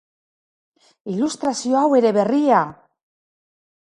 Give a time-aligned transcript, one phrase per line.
[1.15, 2.61] Ilustrazio hau ere berria!